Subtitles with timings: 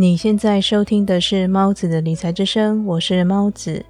[0.00, 3.84] 你现在收听的是猫子的理财之声，我是猫子，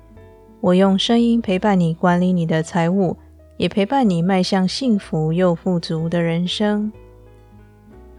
[0.58, 3.14] 我用声音陪伴你管理你的财务，
[3.58, 6.90] 也陪伴你迈向幸福又富足的人生。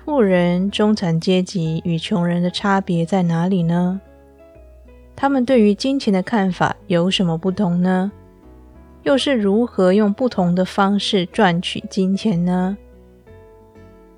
[0.06, 4.00] 富人、中产阶级与穷人的差别在哪里呢？
[5.16, 8.12] 他们对于金钱的看法有什么不同呢？
[9.02, 12.78] 又是如何用不同的方式赚取金钱呢？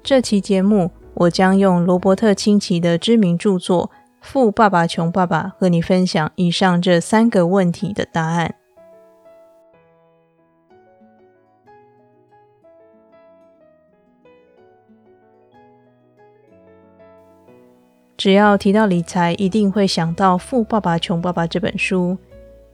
[0.03, 0.91] 这期节目。
[1.13, 8.55] 我将用罗伯特清崎的知名著作《富爸爸穷爸爸》和你分享以上这三个问题的答案。
[18.17, 22.15] 只要提到理财，一定会想到《富爸爸穷爸爸》这本书。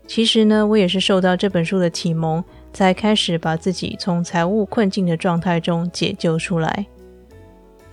[0.06, 6.86] 其实呢，我也是受到这本书的启蒙，才开始把自己从财务困境的状态中解救出来。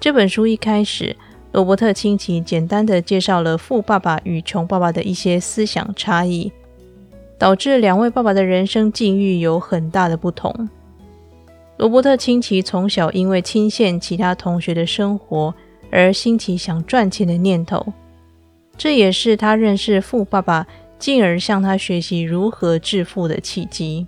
[0.01, 1.17] 这本书一开始，
[1.53, 6.53] 罗伯特清崎简单的介绍了富爸爸与穷爸爸的一些思想差异，
[7.39, 10.69] 导致两位爸爸的人生境遇有很大的不同。
[11.79, 15.55] 罗伯特清崎从小因为倾羡其他同学的生活
[15.91, 17.93] 而兴起想赚钱的念头，
[18.77, 20.67] 这也是他认识富爸爸，
[20.99, 24.07] 进而向他学习如何致富的契机。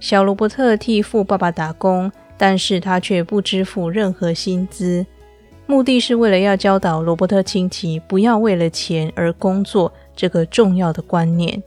[0.00, 2.10] 小罗伯特替富爸爸打工。
[2.38, 5.04] 但是他却不支付任何薪资，
[5.66, 11.60] 目的是为了要教导罗伯特清崎不要为了钱而工作这个重要的观念。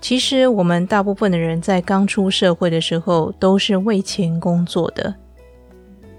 [0.00, 5.12] 其实我们大部分的人在刚出社会的时候都是为钱工作的。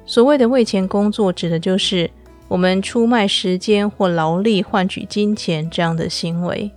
[0.06, 2.10] 所谓的为钱工作，指的就是
[2.50, 6.70] 我们出卖时间或劳力换取金钱这样的行为。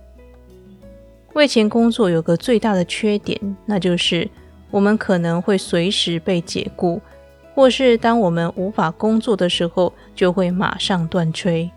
[1.33, 4.29] 为钱工作有个最大的缺点，那就是。
[4.71, 7.01] 我们可能会随时被解雇，
[7.53, 11.71] 或是当我们无法工作的时候，就会马上断炊。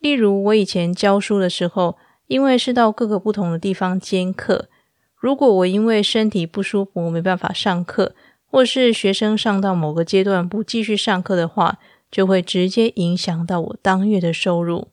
[0.00, 1.96] 例如，我以前教书的时候，
[2.26, 4.68] 因为是到各个不同的地方兼课，
[5.16, 8.14] 如果我因为身体不舒服没办法上课，
[8.46, 11.78] 或是学生上到某个阶段不继续上课的话，
[12.10, 14.88] 就会直接影响到我当月的收入。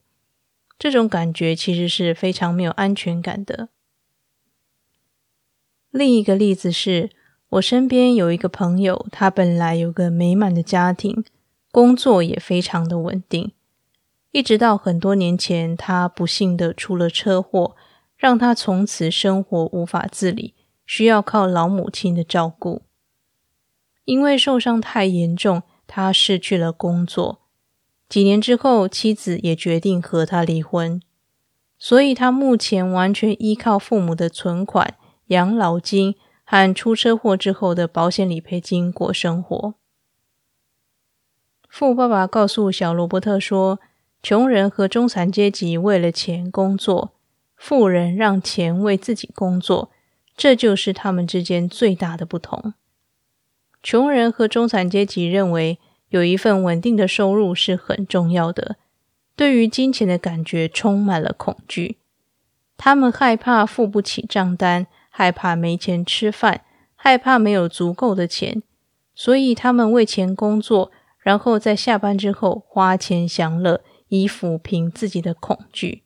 [0.80, 3.70] 这种感觉其实是非常没有安全感的。
[5.91, 7.09] 另一个例子是
[7.50, 11.25] 我身边有一个朋友，他本来有个美满的家庭，
[11.69, 13.52] 工作也非常的稳定，
[14.31, 17.75] 一直到很多年前，他不幸的出了车祸，
[18.16, 20.53] 让他从此生活无法自理，
[20.85, 22.84] 需要靠老母亲的照顾。
[24.06, 27.40] 因为受伤太严重，他失去了工作。
[28.08, 31.02] 几年之后，妻子也决定和他离婚，
[31.78, 34.96] 所以他目前完全依靠父母的存款。
[35.31, 39.75] 养老金和出车祸之后的保险理赔金过生活。
[41.69, 43.80] 富爸爸告诉小罗伯特说
[44.22, 47.14] ：“穷人和中产阶级为了钱工作，
[47.56, 49.90] 富人让钱为自己工作，
[50.36, 52.74] 这就是他们之间最大的不同。
[53.81, 58.75] 穷人和中产阶级认为有一份稳定的收入是很重要的，
[59.38, 62.00] 对于金钱的感觉充满了恐惧，
[62.75, 66.64] 他们害怕付不起账单。”害怕没钱吃饭，
[66.96, 68.64] 害怕没有足够的钱，
[69.14, 70.90] 所以他们为钱工作，
[71.20, 76.04] 然后在下班之后花钱享乐，以抚平自己的恐惧。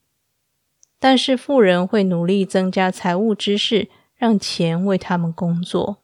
[0.99, 6.01] 但是富人会努力增加财务知识，让钱为他们工作。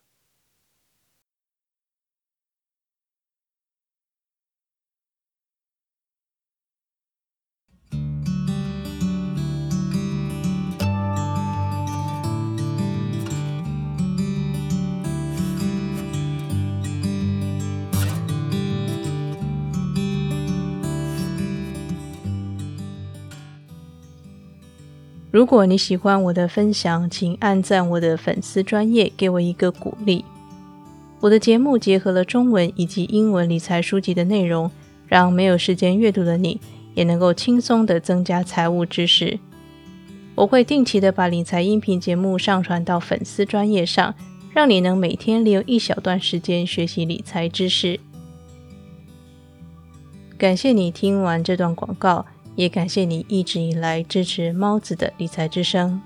[25.31, 30.25] 如果你喜欢我的分享，请按赞我的粉丝专业，给我一个鼓励。
[31.21, 34.69] 我的节目结合了中文以及英文理财书籍的内容，
[35.07, 36.59] 让没有时间阅读的你
[36.95, 39.39] 也能够轻松的增加财务知识。
[40.35, 44.13] 我会定期的把理财音频节目上传到粉丝专业上，
[44.51, 48.01] 让你能每天利用一小段时间学习理财知识。
[50.37, 52.25] 感谢你听完这段广告。
[52.55, 56.01] 也感谢你一直以来支持猫子的理财之声。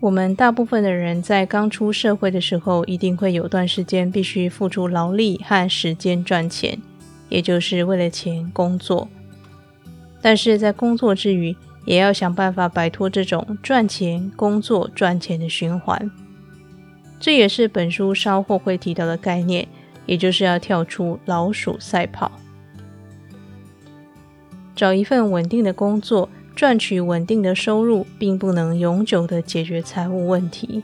[0.00, 6.80] 我们大部分的人在刚出社会的时候，一定会有段时间必须付出劳力和时间赚钱，
[7.28, 9.08] 也就是为了钱工作。
[10.22, 11.54] 但是在工作之余，
[11.84, 16.10] 也要想办法摆脱这种赚钱、工作、赚钱的循环。
[17.20, 19.68] 这也是本书稍后会提到的概念，
[20.06, 22.32] 也就是要跳出老鼠赛跑，
[24.74, 30.82] 找一份稳定的工作，赚取稳定的收入，并不能永久的解决财务问题，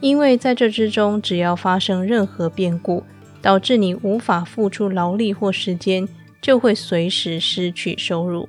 [0.00, 3.02] 因为在这之中，只要发生任何变故，
[3.40, 6.06] 导致你无法付出劳力或时间，
[6.42, 8.48] 就会随时失去收入。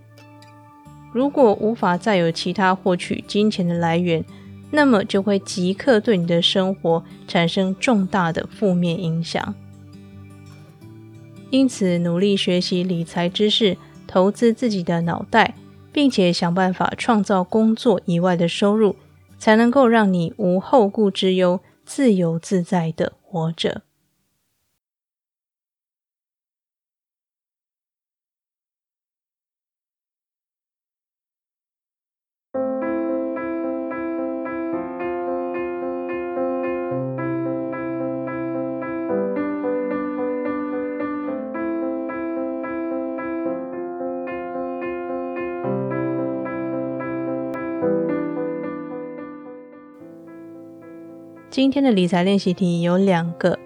[1.14, 4.26] 如果无法再有其他获取金钱的来源，
[4.76, 9.54] 那么就会即刻对你的生活产生重大的负面影响。
[11.52, 13.78] 因此，努力学习理财知识，
[14.08, 15.54] 投资自己的脑袋，
[15.92, 18.96] 并且想办法创造工作以外的收入，
[19.38, 23.84] 才能够让你无后顾之忧、自由自在的活着。
[51.54, 53.60] 今天的理财练习题有两个：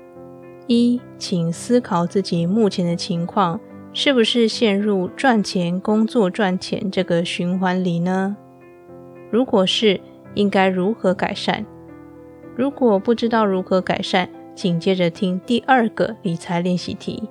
[0.68, 3.58] 一，请思考自己目前的情况，
[3.94, 8.36] 是不是陷入赚钱、工作、赚钱这个循环里呢？
[9.32, 10.02] 如果是，
[10.34, 11.64] 应该如何改善？
[12.58, 17.30] 如果不知道如何改善，请接着听第二个理财练习题。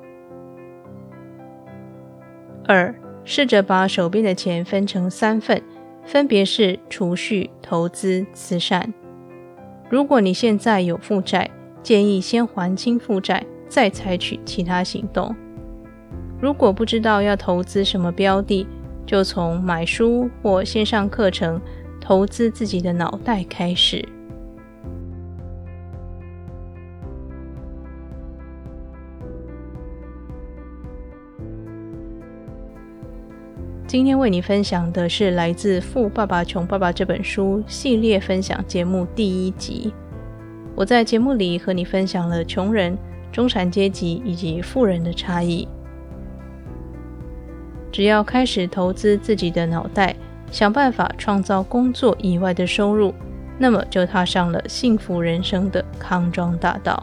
[2.64, 2.94] 二，
[3.26, 5.62] 试着把手边的钱分成三份，
[6.03, 8.94] 分别是储蓄、投资、慈善。
[9.88, 11.50] 如果你现在有负债，
[11.83, 15.35] 建议先还清负债，再采取其他行动。
[16.41, 18.67] 如果不知道要投资什么标的，
[19.06, 21.61] 就从买书或线上课程
[22.00, 24.05] 投资自己的脑袋开始。
[33.87, 39.94] 今天为你分享的是来自《富爸爸穷爸爸》这本书系列分享节目第一集。
[40.75, 42.99] 我在节目里和你分享了穷人、
[43.31, 45.69] 中产阶级以及富人的差异。
[47.93, 50.17] 只要开始投资自己的脑袋，
[50.50, 53.15] 想办法创造工作以外的收入，
[53.56, 57.00] 那么就踏上了幸福人生的康庄大道。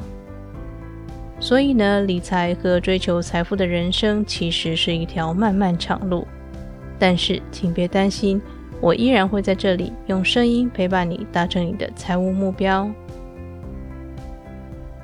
[1.40, 6.28] 所以呢，理财和追求财富的人生其实是一条漫漫长路。
[7.06, 8.42] 但是，请别担心，
[8.80, 12.90] 我依然会在这里用声音陪伴你，达成你的财务目标。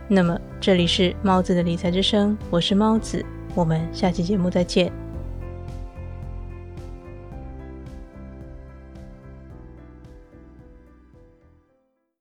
[0.07, 4.89] 那么，这里是猫子的理财之声，我是猫子，我们下期节目再见。